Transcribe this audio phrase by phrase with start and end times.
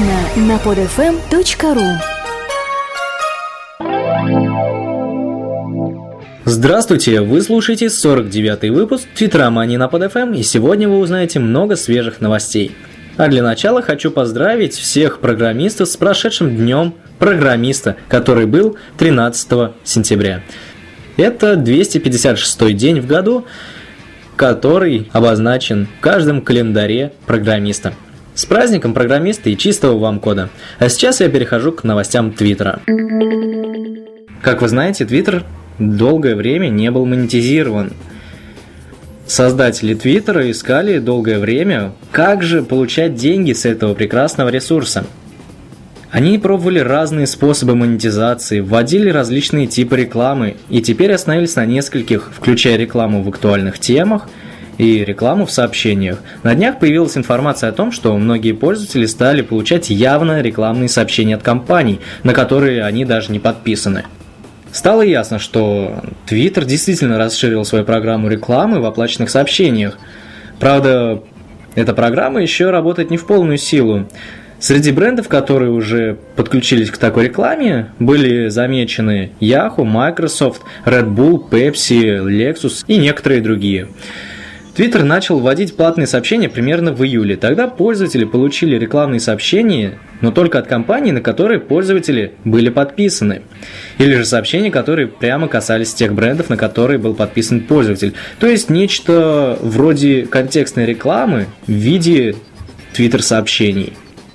[0.00, 1.98] Подробно на podfm.ru
[6.46, 7.20] Здравствуйте!
[7.20, 12.74] Вы слушаете 49-й выпуск Твиттеромании на PodFM, и сегодня вы узнаете много свежих новостей.
[13.18, 20.42] А для начала хочу поздравить всех программистов с прошедшим днем программиста, который был 13 сентября.
[21.18, 23.44] Это 256 день в году,
[24.36, 27.92] который обозначен в каждом календаре программиста.
[28.34, 30.50] С праздником программиста и чистого вам кода.
[30.78, 32.80] А сейчас я перехожу к новостям Твиттера.
[34.42, 35.44] Как вы знаете, Твиттер
[35.78, 37.92] долгое время не был монетизирован.
[39.26, 45.04] Создатели Твиттера искали долгое время, как же получать деньги с этого прекрасного ресурса.
[46.10, 52.76] Они пробовали разные способы монетизации, вводили различные типы рекламы и теперь остановились на нескольких, включая
[52.76, 54.28] рекламу в актуальных темах
[54.80, 56.20] и рекламу в сообщениях.
[56.42, 61.42] На днях появилась информация о том, что многие пользователи стали получать явно рекламные сообщения от
[61.42, 64.04] компаний, на которые они даже не подписаны.
[64.72, 69.98] Стало ясно, что Twitter действительно расширил свою программу рекламы в оплаченных сообщениях.
[70.58, 71.22] Правда,
[71.74, 74.08] эта программа еще работает не в полную силу.
[74.60, 82.22] Среди брендов, которые уже подключились к такой рекламе, были замечены Yahoo, Microsoft, Red Bull, Pepsi,
[82.24, 83.88] Lexus и некоторые другие.
[84.80, 87.36] Твиттер начал вводить платные сообщения примерно в июле.
[87.36, 93.42] Тогда пользователи получили рекламные сообщения, но только от компаний, на которые пользователи были подписаны.
[93.98, 98.14] Или же сообщения, которые прямо касались тех брендов, на которые был подписан пользователь.
[98.38, 102.36] То есть нечто вроде контекстной рекламы в виде
[102.94, 103.92] твиттер-сообщений.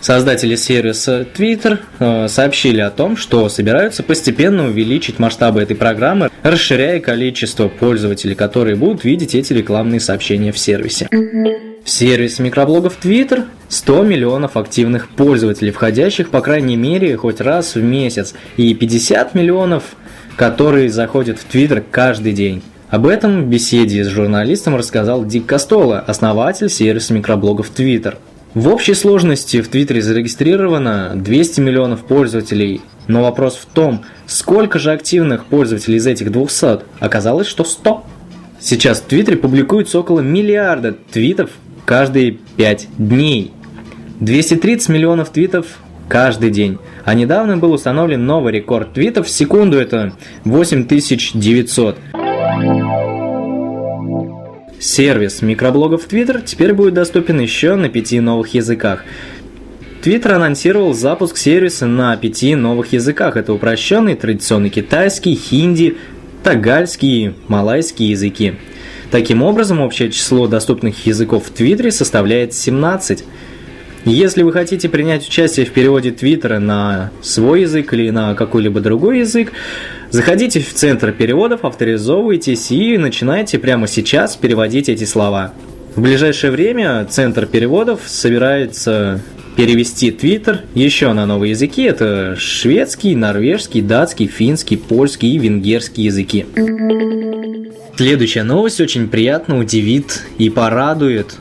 [0.00, 7.00] Создатели сервиса Twitter э, сообщили о том, что собираются постепенно увеличить масштабы этой программы, расширяя
[7.00, 11.08] количество пользователей, которые будут видеть эти рекламные сообщения в сервисе.
[11.84, 18.34] Сервис микроблогов Twitter 100 миллионов активных пользователей, входящих по крайней мере хоть раз в месяц,
[18.56, 19.96] и 50 миллионов,
[20.36, 22.62] которые заходят в Twitter каждый день.
[22.88, 28.18] Об этом в беседе с журналистом рассказал Дик Костола, основатель сервиса микроблогов Twitter.
[28.54, 34.92] В общей сложности в Твиттере зарегистрировано 200 миллионов пользователей, но вопрос в том, сколько же
[34.92, 36.80] активных пользователей из этих 200?
[36.98, 38.04] Оказалось, что 100.
[38.58, 41.50] Сейчас в Твиттере публикуется около миллиарда твитов
[41.84, 43.52] каждые 5 дней.
[44.20, 45.66] 230 миллионов твитов
[46.08, 46.78] каждый день.
[47.04, 50.14] А недавно был установлен новый рекорд твитов в секунду, это
[50.44, 51.98] 8900.
[54.86, 59.04] Сервис микроблогов Twitter теперь будет доступен еще на пяти новых языках.
[60.00, 63.36] Twitter анонсировал запуск сервиса на пяти новых языках.
[63.36, 65.96] Это упрощенный традиционный китайский, хинди,
[66.44, 68.54] тагальский и малайский языки.
[69.10, 73.24] Таким образом, общее число доступных языков в Твиттере составляет 17.
[74.06, 79.18] Если вы хотите принять участие в переводе Твиттера на свой язык или на какой-либо другой
[79.18, 79.52] язык,
[80.10, 85.52] заходите в центр переводов, авторизовывайтесь и начинайте прямо сейчас переводить эти слова.
[85.96, 89.22] В ближайшее время центр переводов собирается
[89.56, 91.82] перевести Твиттер еще на новые языки.
[91.82, 96.46] Это шведский, норвежский, датский, финский, польский и венгерский языки.
[97.96, 101.38] Следующая новость очень приятно удивит и порадует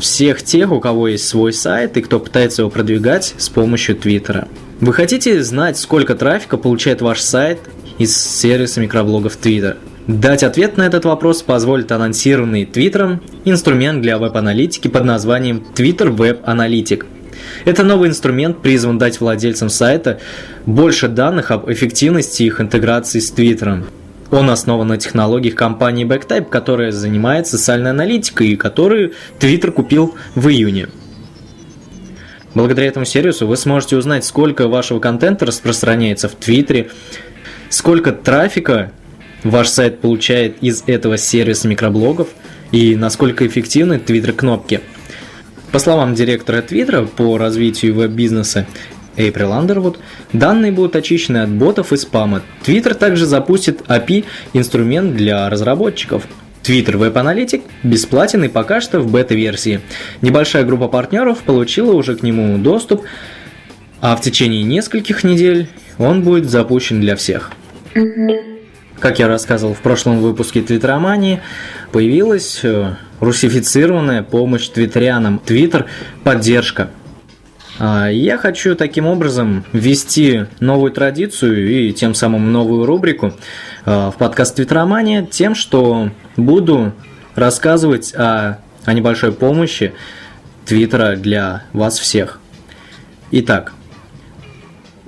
[0.00, 4.48] всех тех, у кого есть свой сайт и кто пытается его продвигать с помощью Твиттера.
[4.80, 7.58] Вы хотите знать, сколько трафика получает ваш сайт
[7.98, 9.76] из сервиса микроблогов Twitter?
[10.06, 16.42] Дать ответ на этот вопрос позволит анонсированный Твиттером инструмент для веб-аналитики под названием Twitter Web
[16.44, 17.04] Analytic.
[17.64, 20.18] Это новый инструмент призван дать владельцам сайта
[20.66, 23.84] больше данных об эффективности их интеграции с Твиттером.
[24.30, 30.48] Он основан на технологиях компании Backtype, которая занимается социальной аналитикой и которую Twitter купил в
[30.48, 30.88] июне.
[32.54, 36.90] Благодаря этому сервису вы сможете узнать, сколько вашего контента распространяется в Твиттере,
[37.68, 38.92] сколько трафика
[39.44, 42.28] ваш сайт получает из этого сервиса микроблогов
[42.72, 44.80] и насколько эффективны Твиттер-кнопки.
[45.72, 48.66] По словам директора Твиттера по развитию веб-бизнеса,
[49.28, 49.98] April Underwood,
[50.32, 52.42] данные будут очищены от ботов и спама.
[52.64, 56.26] Twitter также запустит API-инструмент для разработчиков.
[56.62, 59.80] Twitter Web Analytic бесплатен и пока что в бета-версии.
[60.20, 63.02] Небольшая группа партнеров получила уже к нему доступ,
[64.00, 65.68] а в течение нескольких недель
[65.98, 67.52] он будет запущен для всех.
[68.98, 71.40] Как я рассказывал в прошлом выпуске Твиттеромании,
[71.90, 75.86] появилась э, русифицированная помощь твиттерянам, Твиттер
[76.22, 76.90] поддержка–
[77.80, 83.32] я хочу таким образом ввести новую традицию и тем самым новую рубрику
[83.86, 86.92] а, в подкаст Твиттеромания тем, что буду
[87.34, 89.94] рассказывать о, о небольшой помощи
[90.66, 92.38] Твиттера для вас всех.
[93.30, 93.72] Итак,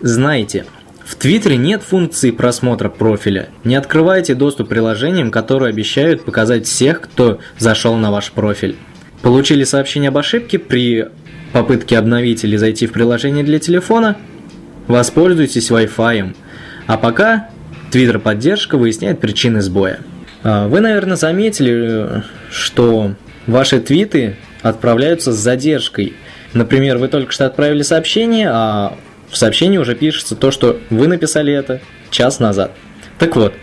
[0.00, 0.66] знайте,
[1.04, 3.48] в Твиттере нет функции просмотра профиля.
[3.62, 8.74] Не открывайте доступ приложениям, которые обещают показать всех, кто зашел на ваш профиль.
[9.22, 11.06] Получили сообщение об ошибке при
[11.52, 14.16] попытке обновить или зайти в приложение для телефона?
[14.86, 16.34] Воспользуйтесь Wi-Fi.
[16.86, 17.48] А пока
[17.90, 20.00] Twitter поддержка выясняет причины сбоя.
[20.42, 23.14] А, вы, наверное, заметили, что
[23.46, 26.14] ваши твиты отправляются с задержкой.
[26.52, 28.96] Например, вы только что отправили сообщение, а
[29.30, 32.72] в сообщении уже пишется то, что вы написали это час назад.
[33.18, 33.54] Так вот,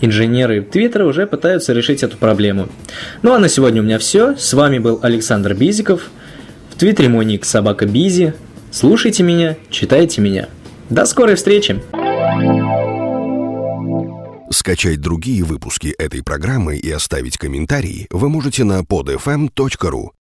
[0.00, 2.68] инженеры Твиттера уже пытаются решить эту проблему.
[3.22, 4.36] Ну а на сегодня у меня все.
[4.36, 6.10] С вами был Александр Бизиков.
[6.72, 8.34] В Твиттере мой ник собака Бизи.
[8.70, 10.48] Слушайте меня, читайте меня.
[10.88, 11.82] До скорой встречи!
[14.50, 20.08] Скачать другие выпуски этой программы и оставить комментарии вы можете на podfm.ru.